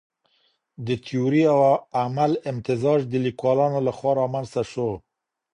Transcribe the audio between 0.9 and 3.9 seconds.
تيوري او عمل امتزاج د ليکوالانو